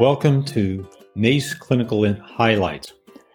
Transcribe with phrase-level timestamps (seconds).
[0.00, 2.94] Welcome to NACE Clinical Highlights.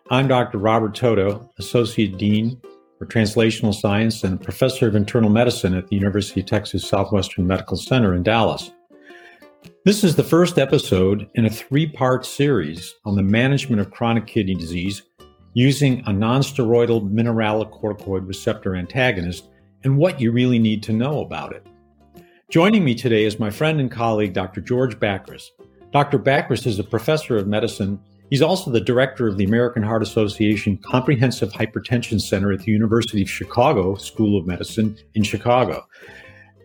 [0.09, 0.57] I'm Dr.
[0.57, 2.59] Robert Toto, Associate Dean
[2.97, 7.77] for Translational Science and Professor of Internal Medicine at the University of Texas Southwestern Medical
[7.77, 8.71] Center in Dallas.
[9.83, 14.25] This is the first episode in a three part series on the management of chronic
[14.25, 15.03] kidney disease
[15.53, 19.49] using a nonsteroidal mineralocorticoid receptor antagonist
[19.83, 21.67] and what you really need to know about it.
[22.49, 24.61] Joining me today is my friend and colleague, Dr.
[24.61, 25.43] George Bakris.
[25.95, 26.19] Dr.
[26.19, 28.01] Bakris is a professor of medicine.
[28.29, 33.21] He's also the director of the American Heart Association Comprehensive Hypertension Center at the University
[33.21, 35.87] of Chicago School of Medicine in Chicago.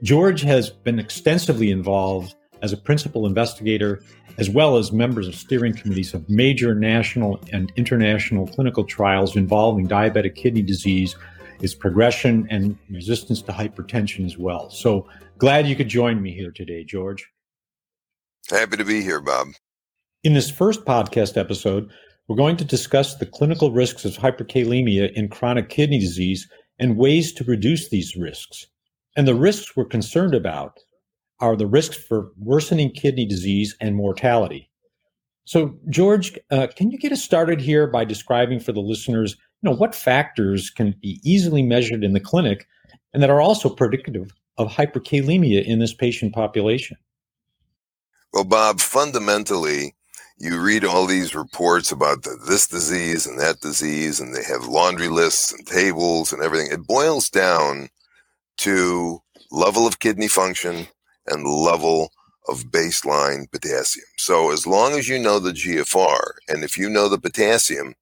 [0.03, 4.03] George has been extensively involved as a principal investigator,
[4.39, 9.87] as well as members of steering committees of major national and international clinical trials involving
[9.87, 11.15] diabetic kidney disease,
[11.61, 14.70] its progression, and resistance to hypertension as well.
[14.70, 15.06] So
[15.39, 17.31] glad you could join me here today, George.
[18.48, 19.48] Happy to be here, Bob.
[20.24, 21.91] In this first podcast episode,
[22.28, 27.32] we're going to discuss the clinical risks of hyperkalemia in chronic kidney disease and ways
[27.34, 28.66] to reduce these risks.
[29.16, 30.78] And the risks we're concerned about
[31.41, 34.70] are the risks for worsening kidney disease and mortality.
[35.44, 39.70] So, George, uh, can you get us started here by describing for the listeners, you
[39.70, 42.66] know, what factors can be easily measured in the clinic
[43.12, 46.97] and that are also predictive of hyperkalemia in this patient population?
[48.33, 49.95] Well, Bob, fundamentally,
[50.39, 54.67] you read all these reports about the, this disease and that disease, and they have
[54.67, 56.70] laundry lists and tables and everything.
[56.70, 57.89] It boils down
[58.59, 60.87] to level of kidney function
[61.27, 62.12] and level
[62.48, 64.06] of baseline potassium.
[64.17, 67.94] So, as long as you know the GFR and if you know the potassium,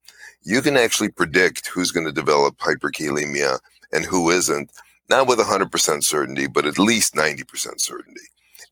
[0.43, 3.61] you can actually predict who's going to develop hyperkalemia
[3.93, 4.71] and who isn't,
[5.09, 8.21] not with 100% certainty, but at least 90% certainty.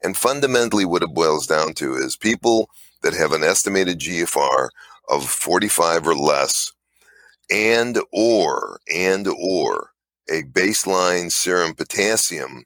[0.03, 2.71] And fundamentally, what it boils down to is people
[3.03, 4.69] that have an estimated GFR
[5.09, 6.73] of 45 or less,
[7.51, 9.91] and or and or
[10.29, 12.65] a baseline serum potassium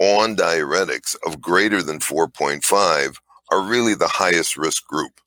[0.00, 3.16] on diuretics of greater than 4.5
[3.50, 5.20] are really the highest risk group.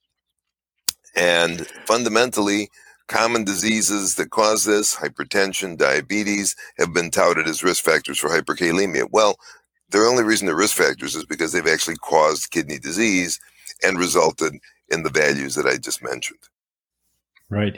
[1.16, 2.70] And fundamentally,
[3.08, 9.08] common diseases that cause this, hypertension, diabetes, have been touted as risk factors for hyperkalemia.
[9.12, 9.38] Well,
[9.92, 13.40] the only reason they're risk factors is because they've actually caused kidney disease
[13.84, 14.54] and resulted
[14.90, 16.40] in the values that I just mentioned.
[17.50, 17.78] Right.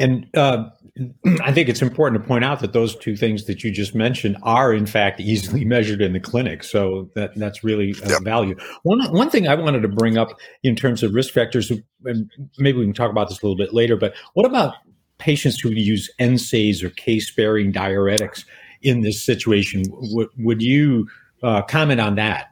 [0.00, 0.70] And uh,
[1.42, 4.36] I think it's important to point out that those two things that you just mentioned
[4.42, 6.64] are, in fact, easily measured in the clinic.
[6.64, 8.22] So that that's really uh, yep.
[8.22, 8.56] value.
[8.82, 11.70] One one thing I wanted to bring up in terms of risk factors,
[12.04, 13.96] and maybe we can talk about this a little bit later.
[13.96, 14.74] But what about
[15.18, 18.44] patients who use NSAIDs or K-sparing diuretics
[18.82, 19.84] in this situation?
[19.84, 21.06] W- would you
[21.42, 22.50] uh, comment on that.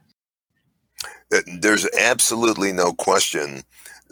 [1.61, 3.63] There's absolutely no question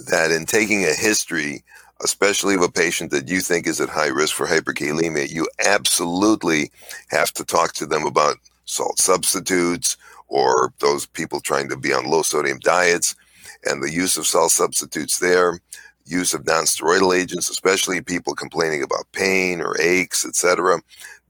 [0.06, 1.64] that in taking a history,
[2.04, 6.70] especially of a patient that you think is at high risk for hyperkalemia, you absolutely
[7.08, 8.36] have to talk to them about
[8.66, 9.96] salt substitutes
[10.28, 13.16] or those people trying to be on low sodium diets
[13.64, 15.60] and the use of salt substitutes there,
[16.08, 20.80] use of nonsteroidal agents, especially people complaining about pain or aches, etc.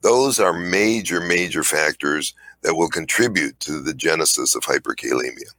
[0.03, 5.53] Those are major, major factors that will contribute to the genesis of hyperkalemia.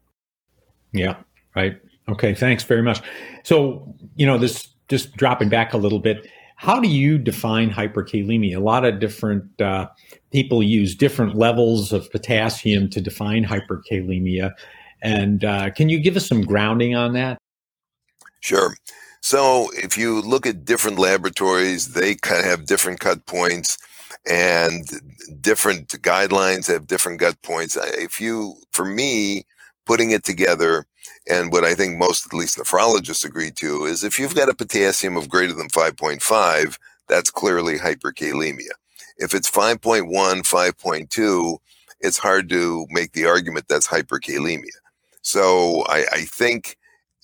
[0.91, 1.18] Yeah,
[1.56, 1.80] right.
[2.07, 3.02] Okay, thanks very much.
[3.44, 8.57] So, you know, this just dropping back a little bit, how do you define hyperkalemia?
[8.57, 9.88] A lot of different uh,
[10.31, 14.51] people use different levels of potassium to define hyperkalemia.
[15.01, 17.38] And uh, can you give us some grounding on that?
[18.41, 18.75] Sure.
[19.22, 23.78] So, if you look at different laboratories, they kind of have different cut points
[24.30, 24.88] and
[25.41, 27.78] different guidelines have different cut points.
[27.78, 29.46] If you, for me,
[29.85, 30.85] putting it together,
[31.30, 34.56] and what I think most, at least nephrologists agree to, is if you've got a
[34.56, 38.72] potassium of greater than 5.5, that's clearly hyperkalemia.
[39.18, 41.57] If it's 5.1, 5.2,
[42.01, 44.72] it's hard to make the argument that's hyperkalemia.
[45.22, 46.77] So I, I think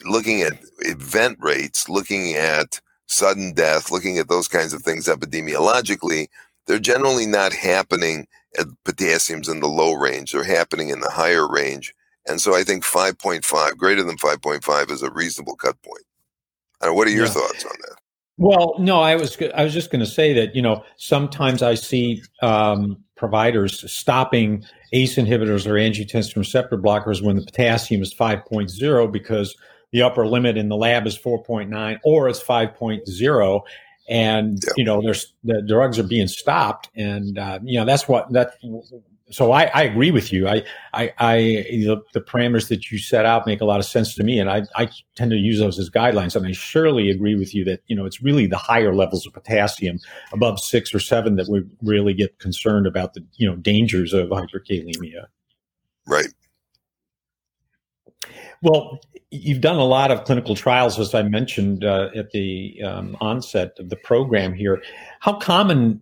[0.04, 6.28] looking at event rates, looking at sudden death, looking at those kinds of things epidemiologically,
[6.68, 8.28] they're generally not happening
[8.58, 10.32] at potassiums in the low range.
[10.32, 11.94] They're happening in the higher range.
[12.28, 16.04] And so I think 5.5, greater than 5.5 is a reasonable cut point.
[16.82, 17.32] Uh, what are your yeah.
[17.32, 17.96] thoughts on that?
[18.38, 21.76] Well, no, I was I was just going to say that you know sometimes I
[21.76, 29.12] see um, providers stopping ACE inhibitors or angiotensin receptor blockers when the potassium is 5.0
[29.12, 29.56] because
[29.96, 33.62] the upper limit in the lab is 4.9 or it's 5.0
[34.10, 38.32] and you know there's the drugs are being stopped and uh, you know that's what
[38.34, 38.56] that
[39.32, 40.48] so I, I, agree with you.
[40.48, 40.64] I,
[40.94, 41.38] I, I
[41.72, 44.52] the, the, parameters that you set out make a lot of sense to me, and
[44.52, 46.36] I, I tend to use those as guidelines.
[46.36, 49.34] And I surely agree with you that you know it's really the higher levels of
[49.34, 49.98] potassium,
[50.32, 54.30] above six or seven, that we really get concerned about the you know dangers of
[54.30, 55.26] hyperkalemia.
[56.06, 56.30] Right.
[58.62, 59.00] Well,
[59.32, 63.74] you've done a lot of clinical trials, as I mentioned uh, at the um, onset
[63.80, 64.82] of the program here.
[65.20, 66.02] How common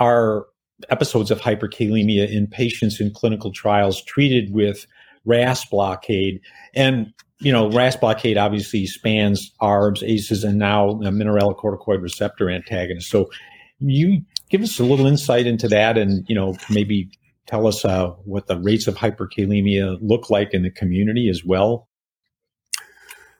[0.00, 0.46] are
[0.90, 4.86] episodes of hyperkalemia in patients in clinical trials treated with
[5.24, 6.40] RAS blockade.
[6.74, 13.10] And, you know, RAS blockade obviously spans ARBs, ACEs, and now mineralocorticoid receptor antagonists.
[13.10, 13.30] So
[13.78, 17.10] you give us a little insight into that and, you know, maybe
[17.46, 21.88] tell us uh, what the rates of hyperkalemia look like in the community as well.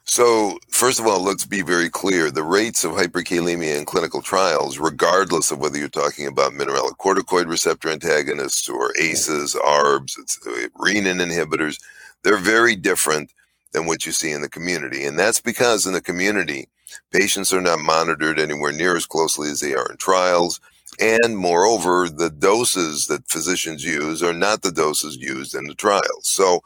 [0.06, 2.30] So, first of all, let's be very clear.
[2.30, 7.88] The rates of hyperkalemia in clinical trials, regardless of whether you're talking about mineralocorticoid receptor
[7.88, 11.80] antagonists or ACEs, ARBs, uh, renin inhibitors,
[12.22, 13.32] they're very different
[13.72, 15.04] than what you see in the community.
[15.04, 16.68] And that's because in the community,
[17.10, 20.60] patients are not monitored anywhere near as closely as they are in trials.
[21.00, 26.28] And moreover, the doses that physicians use are not the doses used in the trials.
[26.28, 26.60] So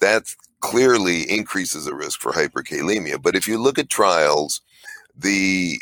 [0.00, 0.24] that
[0.70, 3.22] clearly increases the risk for hyperkalemia.
[3.22, 4.62] But if you look at trials,
[5.16, 5.78] the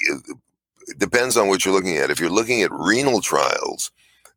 [0.99, 2.11] depends on what you're looking at.
[2.11, 3.93] If you're looking at renal trials,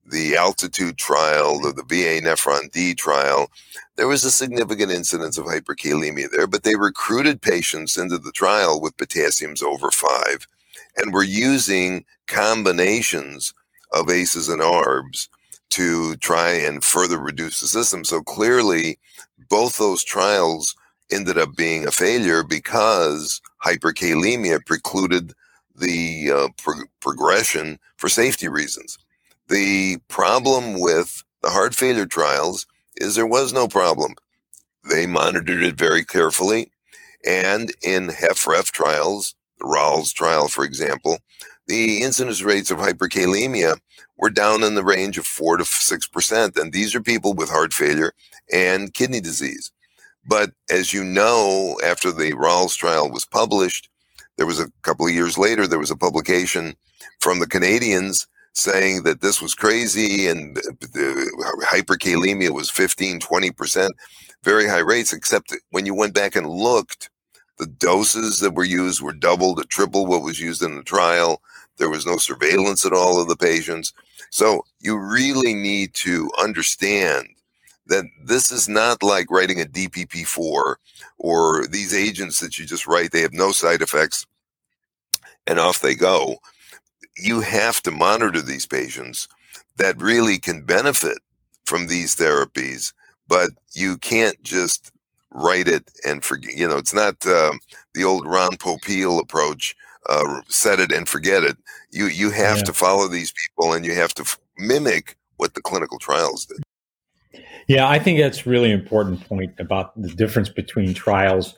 [0.06, 3.50] the altitude trial, the, the VA Nephron D trial,
[3.98, 8.82] there was a significant incidence of hyperkalemia there, but they recruited patients into the trial
[8.82, 10.48] with potassiums over five
[10.98, 13.54] and were using combinations
[13.94, 15.30] of ACEs and ARBs
[15.72, 18.06] to try and further reduce the system.
[18.06, 19.00] So clearly,
[19.50, 20.76] both those trials
[21.12, 25.34] ended up being a failure because hyperkalemia precluded
[25.76, 28.98] the uh, pro- progression for safety reasons.
[29.50, 34.16] The problem with the heart failure trials is there was no problem.
[34.90, 36.72] They monitored it very carefully.
[37.26, 41.20] And in HFrEF trials, the RALES trial, for example,
[41.68, 43.80] the incidence rates of hyperkalemia
[44.18, 46.60] were down in the range of 4 to 6%.
[46.60, 48.14] And these are people with heart failure
[48.52, 49.72] and kidney disease.
[50.28, 53.90] But as you know, after the RALES trial was published,
[54.38, 56.76] there was a couple of years later, there was a publication
[57.20, 60.58] from the Canadians saying that this was crazy and
[61.64, 63.90] hyperkalemia was 15, 20%,
[64.44, 67.10] very high rates, except when you went back and looked,
[67.58, 71.42] the doses that were used were double to triple what was used in the trial.
[71.78, 73.94] There was no surveillance at all of the patients.
[74.30, 77.28] So you really need to understand
[77.88, 80.76] that this is not like writing a DPP4
[81.18, 84.26] or these agents that you just write, they have no side effects
[85.46, 86.38] and off they go.
[87.18, 89.28] You have to monitor these patients
[89.78, 91.20] that really can benefit
[91.66, 92.94] from these therapies,
[93.28, 94.92] but you can't just
[95.36, 96.56] write it and forget.
[96.56, 97.54] You know, it's not uh,
[97.94, 99.76] the old Ron Popeil approach.
[100.08, 101.58] Uh, set it and forget it.
[101.92, 102.64] You you have yeah.
[102.66, 107.42] to follow these people and you have to f- mimic what the clinical trials did.
[107.68, 111.56] Yeah, I think that's really important point about the difference between trials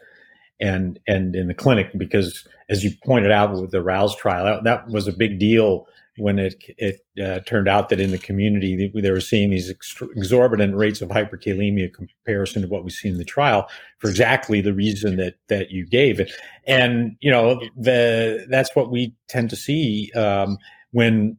[0.61, 4.63] and and in the clinic because as you pointed out with the RALES trial, that,
[4.63, 8.91] that was a big deal when it it uh, turned out that in the community
[8.93, 13.25] they, were seeing these exorbitant rates of hyperkalemia comparison to what we see in the
[13.25, 13.67] trial
[13.99, 16.31] for exactly the reason that that you gave it,
[16.65, 20.57] and you know the that's what we tend to see um,
[20.91, 21.37] when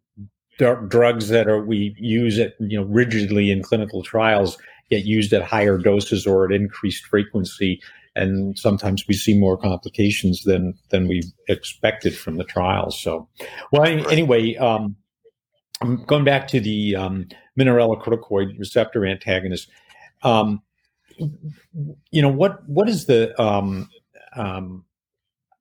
[0.59, 4.59] drugs that are we use it you know rigidly in clinical trials
[4.91, 7.81] get used at higher doses or at increased frequency
[8.19, 13.29] and sometimes we see more complications than than we expected from the trials so
[13.73, 14.97] well anyway um,
[16.07, 17.27] going back to the um,
[17.59, 19.69] mineralocorticoid receptor antagonist.
[20.23, 20.63] Um,
[22.11, 23.89] you know what what is the um,
[24.37, 24.85] um,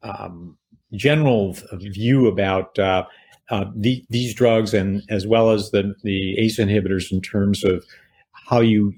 [0.03, 0.57] um,
[0.93, 3.05] general view about uh,
[3.49, 7.83] uh, the, these drugs and as well as the, the ACE inhibitors in terms of
[8.31, 8.93] how you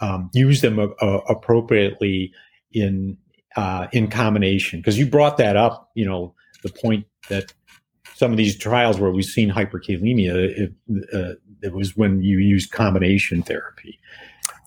[0.00, 2.32] um, use them uh, appropriately
[2.72, 3.16] in
[3.56, 4.80] uh, in combination.
[4.80, 7.52] Because you brought that up, you know, the point that
[8.14, 10.72] some of these trials where we've seen hyperkalemia, it,
[11.12, 13.98] uh, it was when you use combination therapy.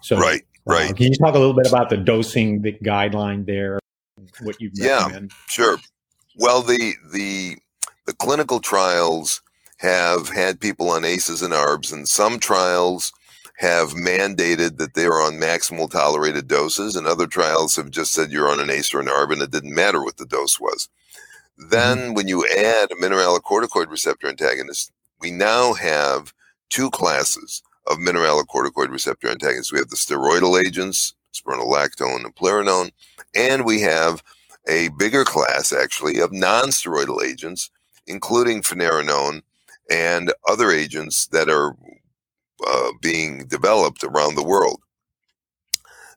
[0.01, 0.95] So, right, uh, right.
[0.95, 3.79] can you talk a little bit about the dosing, the guideline there?
[4.41, 5.19] What you yeah,
[5.49, 5.77] sure.
[6.37, 7.57] Well, the the
[8.05, 9.41] the clinical trials
[9.77, 13.11] have had people on ACEs and ARBs, and some trials
[13.57, 18.31] have mandated that they are on maximal tolerated doses, and other trials have just said
[18.31, 20.89] you're on an ACE or an ARB, and it didn't matter what the dose was.
[21.57, 22.13] Then, mm-hmm.
[22.13, 24.91] when you add a mineralocorticoid receptor antagonist,
[25.21, 26.33] we now have
[26.69, 29.71] two classes of mineralocorticoid receptor antagonists.
[29.71, 32.91] We have the steroidal agents, spironolactone and eplerenone,
[33.35, 34.23] and we have
[34.67, 37.69] a bigger class actually of non-steroidal agents,
[38.07, 39.41] including finerenone
[39.91, 41.75] and other agents that are
[42.67, 44.81] uh, being developed around the world.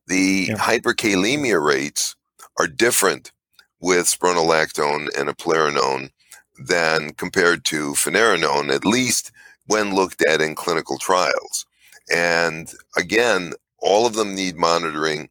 [0.07, 0.57] The yeah.
[0.57, 2.15] hyperkalemia rates
[2.59, 3.33] are different
[3.81, 6.11] with spironolactone and eplerenone
[6.59, 9.33] than compared to finerenone, at least
[9.67, 11.67] when looked at in clinical trials.
[12.12, 15.29] And again, all of them need monitoring.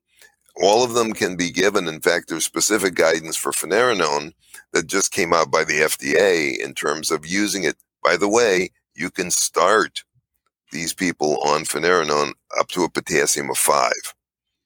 [0.62, 1.88] All of them can be given.
[1.88, 4.34] In fact, there's specific guidance for finerenone
[4.72, 7.76] that just came out by the FDA in terms of using it.
[8.04, 10.05] By the way, you can start
[10.72, 14.14] these people on finerenone up to a potassium of five.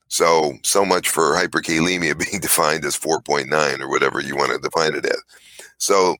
[0.07, 4.95] So, so much for hyperkalemia being defined as 4.9 or whatever you want to define
[4.95, 5.21] it as.
[5.77, 6.17] So,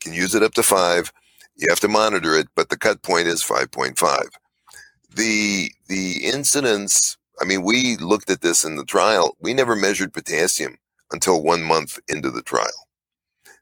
[0.00, 1.12] can use it up to five.
[1.56, 4.28] You have to monitor it, but the cut point is 5.5.
[5.14, 9.36] The the incidence, I mean, we looked at this in the trial.
[9.40, 10.78] We never measured potassium
[11.10, 12.88] until one month into the trial.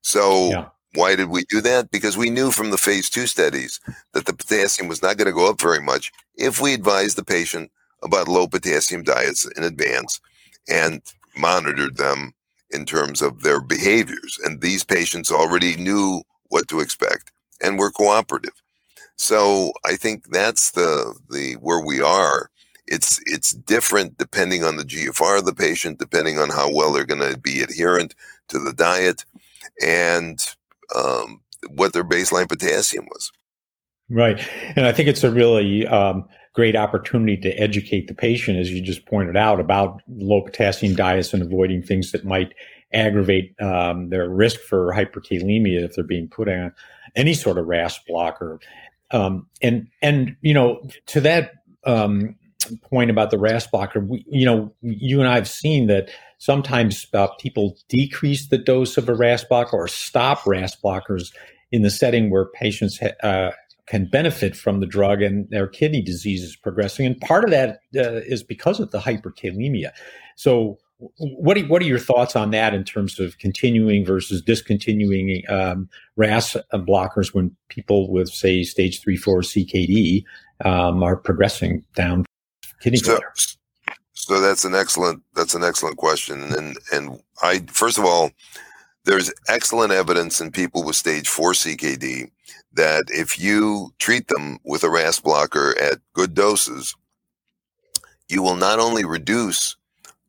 [0.03, 0.69] So yeah.
[0.95, 1.91] Why did we do that?
[1.91, 3.81] Because we knew from the phase two studies
[4.13, 7.25] that the potassium was not going to go up very much if we advised the
[7.25, 7.71] patient
[8.03, 10.21] about low potassium diets in advance
[10.69, 11.03] and
[11.37, 12.33] monitored them
[12.71, 14.39] in terms of their behaviors.
[14.45, 17.31] And these patients already knew what to expect
[17.63, 18.63] and were cooperative.
[19.17, 22.51] So I think that's the the where we are.
[22.87, 27.05] It's it's different depending on the GFR of the patient, depending on how well they're
[27.05, 28.15] going to be adherent
[28.49, 29.25] to the diet,
[29.85, 30.41] and
[30.95, 33.31] um, what their baseline potassium was.
[34.09, 34.41] Right,
[34.75, 38.83] and I think it's a really um, great opportunity to educate the patient, as you
[38.83, 42.53] just pointed out, about low potassium diets and avoiding things that might
[42.93, 46.73] aggravate um, their risk for hyperkalemia if they're being put on
[47.15, 48.59] any sort of RAS blocker.
[49.13, 51.53] Um, and and you know to that
[51.85, 52.37] um,
[52.83, 57.07] point about the RAS blocker, we, you know you and I have seen that sometimes
[57.15, 61.33] uh, people decrease the dose of a RAS blocker or stop RAS blockers
[61.71, 63.51] in the setting where patients ha- uh,
[63.87, 67.07] can benefit from the drug and their kidney disease is progressing.
[67.07, 69.91] And part of that uh, is because of the hyperkalemia.
[70.35, 70.79] So,
[71.19, 75.89] what are, what are your thoughts on that in terms of continuing versus discontinuing um,
[76.17, 80.25] RAS blockers when people with, say, stage three, four CKD
[80.63, 82.27] um, are progressing down
[82.83, 83.33] kidney so, failure?
[84.31, 88.31] So that's an excellent that's an excellent question, and and I first of all,
[89.05, 92.31] there's excellent evidence in people with stage four CKD
[92.75, 96.95] that if you treat them with a RAS blocker at good doses,
[98.29, 99.75] you will not only reduce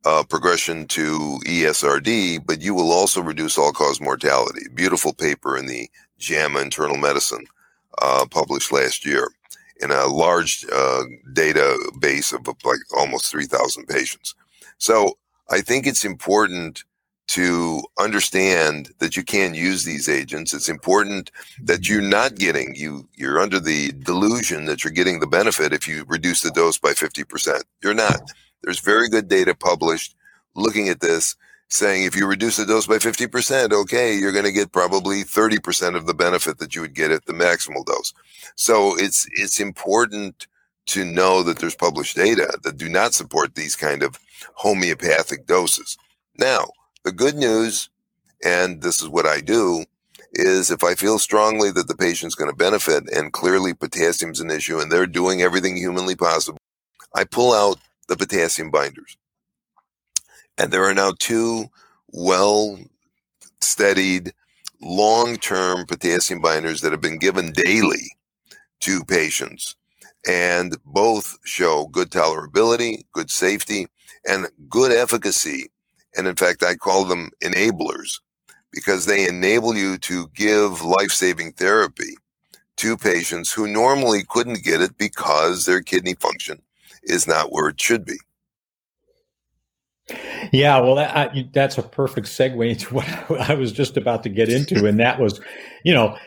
[0.04, 4.64] uh, progression to ESRD, but you will also reduce all cause mortality.
[4.74, 7.46] Beautiful paper in the JAMA Internal Medicine
[8.02, 9.30] uh, published last year
[9.82, 14.36] in a large uh, database of like almost 3,000 patients.
[14.78, 15.18] So
[15.50, 16.84] I think it's important
[17.28, 20.54] to understand that you can use these agents.
[20.54, 25.28] It's important that you're not getting you you're under the delusion that you're getting the
[25.28, 27.62] benefit if you reduce the dose by 50%.
[27.82, 28.20] You're not.
[28.64, 30.16] There's very good data published
[30.56, 31.36] looking at this
[31.72, 35.96] saying if you reduce the dose by 50%, okay, you're going to get probably 30%
[35.96, 38.14] of the benefit that you would get at the maximal dose.
[38.56, 40.48] So it's it's important
[40.88, 44.20] to know that there's published data that do not support these kind of
[44.56, 45.98] homeopathic doses.
[46.38, 46.72] Now,
[47.04, 47.90] the good news,
[48.44, 49.86] and this is what I do,
[50.34, 54.50] is if I feel strongly that the patient's going to benefit and clearly potassium's an
[54.50, 56.60] issue and they're doing everything humanly possible,
[57.14, 59.18] I pull out the potassium binders.
[60.62, 61.66] And there are now two
[62.10, 62.78] well
[63.62, 64.34] studied
[64.82, 68.12] long term potassium binders that have been given daily
[68.82, 69.76] to patients.
[70.28, 73.88] And both show good tolerability, good safety,
[74.28, 75.70] and good efficacy
[76.18, 78.20] and in fact, I call them enablers
[78.72, 82.18] because they enable you to give life saving therapy
[82.78, 86.62] to patients who normally couldn't get it because their kidney function
[87.04, 88.18] is not where it should be.
[90.52, 94.30] Yeah, well, that, I, that's a perfect segue into what I was just about to
[94.30, 95.40] get into, and that was,
[95.84, 96.18] you know,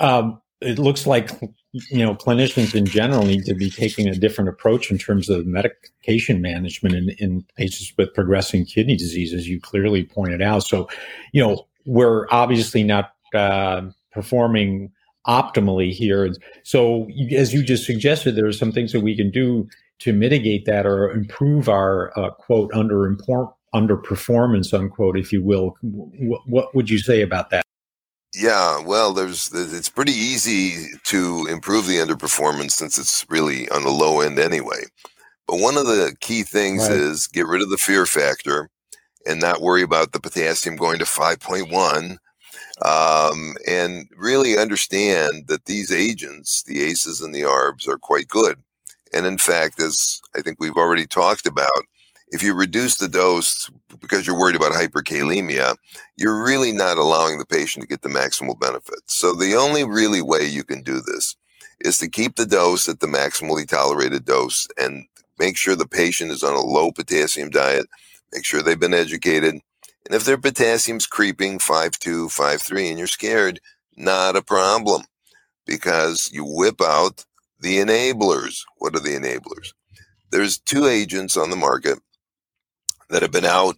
[0.00, 1.30] um, it looks like
[1.72, 5.46] you know clinicians in general need to be taking a different approach in terms of
[5.46, 10.62] medication management in, in patients with progressing kidney disease, as you clearly pointed out.
[10.64, 10.88] So,
[11.32, 13.82] you know, we're obviously not uh,
[14.12, 14.92] performing
[15.26, 16.32] optimally here.
[16.62, 19.68] So, as you just suggested, there are some things that we can do
[20.02, 23.16] to mitigate that or improve our uh, quote under
[23.74, 25.76] underperformance unquote, if you will.
[25.82, 27.64] W- what would you say about that?
[28.34, 33.90] Yeah, well, there's it's pretty easy to improve the underperformance since it's really on the
[33.90, 34.84] low end anyway.
[35.46, 36.96] But one of the key things right.
[36.96, 38.70] is get rid of the fear factor
[39.26, 42.16] and not worry about the potassium going to 5.1
[42.84, 48.58] um, and really understand that these agents, the ACEs and the ARBs, are quite good.
[49.12, 51.70] And in fact, as I think we've already talked about,
[52.28, 55.76] if you reduce the dose because you're worried about hyperkalemia,
[56.16, 59.00] you're really not allowing the patient to get the maximal benefit.
[59.06, 61.36] So the only really way you can do this
[61.80, 65.04] is to keep the dose at the maximally tolerated dose and
[65.38, 67.86] make sure the patient is on a low potassium diet,
[68.32, 69.54] make sure they've been educated.
[69.54, 73.60] And if their potassium's creeping 5.2, 5.3 and you're scared,
[73.96, 75.02] not a problem
[75.66, 77.24] because you whip out
[77.62, 78.64] the enablers.
[78.78, 79.72] What are the enablers?
[80.30, 81.98] There's two agents on the market
[83.08, 83.76] that have been out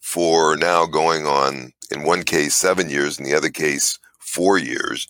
[0.00, 5.08] for now going on, in one case, seven years, in the other case, four years.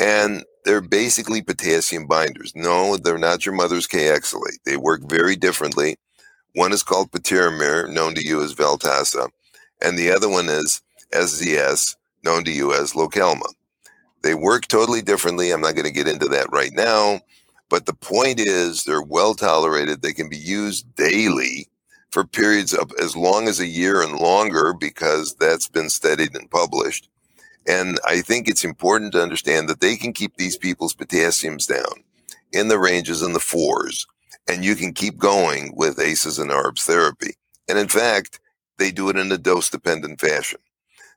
[0.00, 2.52] And they're basically potassium binders.
[2.54, 4.62] No, they're not your mother's Kayexalate.
[4.64, 5.96] They work very differently.
[6.54, 9.28] One is called patiromer, known to you as Veltassa,
[9.82, 10.80] and the other one is
[11.12, 13.52] SZC, known to you as Lokelma.
[14.22, 15.50] They work totally differently.
[15.50, 17.20] I'm not going to get into that right now.
[17.68, 20.00] But the point is, they're well tolerated.
[20.00, 21.68] They can be used daily
[22.10, 26.50] for periods of as long as a year and longer because that's been studied and
[26.50, 27.08] published.
[27.66, 32.02] And I think it's important to understand that they can keep these people's potassiums down
[32.52, 34.06] in the ranges in the fours,
[34.48, 37.34] and you can keep going with ACEs and ARBs therapy.
[37.68, 38.40] And in fact,
[38.78, 40.60] they do it in a dose dependent fashion.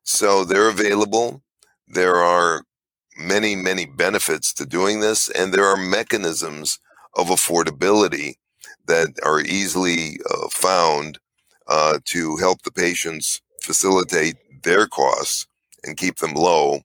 [0.04, 1.42] So they're available.
[1.88, 2.64] There are
[3.18, 6.80] many, many benefits to doing this, and there are mechanisms
[7.16, 8.36] of affordability
[8.88, 11.20] that are easily uh, found
[11.68, 15.48] uh, to help the patients facilitate their costs
[15.84, 16.82] and keep them low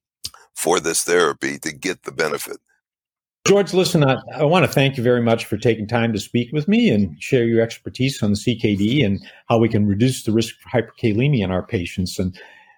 [0.55, 2.59] for this therapy to get the benefit.
[3.47, 6.53] George, listen, I, I, want to thank you very much for taking time to speak
[6.53, 10.33] with me and share your expertise on the CKD and how we can reduce the
[10.33, 12.19] risk for hyperkalemia in our patients.
[12.19, 12.37] And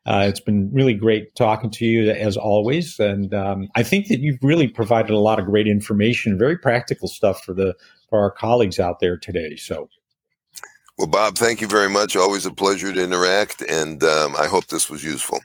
[0.08, 2.98] uh, it's been really great talking to you as always.
[2.98, 7.08] And um, I think that you've really provided a lot of great information, very practical
[7.08, 7.74] stuff for the
[8.08, 9.56] for our colleagues out there today.
[9.56, 9.90] So.
[10.96, 12.16] Well, Bob, thank you very much.
[12.16, 15.40] Always a pleasure to interact, and um, I hope this was useful.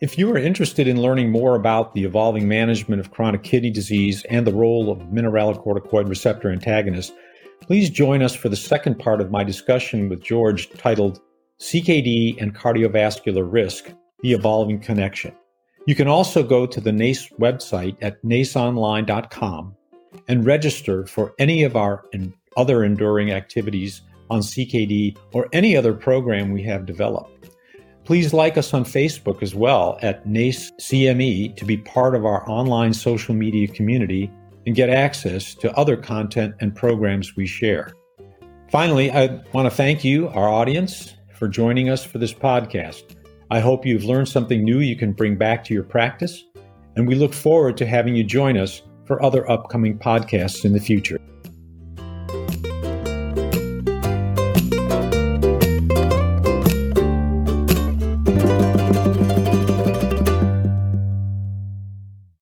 [0.00, 4.24] If you are interested in learning more about the evolving management of chronic kidney disease
[4.30, 7.12] and the role of mineralocorticoid receptor antagonists,
[7.60, 11.20] please join us for the second part of my discussion with George titled
[11.62, 15.32] CKD and Cardiovascular Risk The Evolving Connection.
[15.86, 19.76] You can also go to the NACE website at naceonline.com
[20.26, 22.04] and register for any of our
[22.56, 27.50] other enduring activities on CKD or any other program we have developed.
[28.04, 32.48] Please like us on Facebook as well at NACE CME to be part of our
[32.50, 34.28] online social media community
[34.66, 37.92] and get access to other content and programs we share.
[38.68, 43.16] Finally, I want to thank you, our audience, for joining us for this podcast.
[43.50, 46.44] I hope you've learned something new you can bring back to your practice,
[46.96, 50.80] and we look forward to having you join us for other upcoming podcasts in the
[50.80, 51.18] future.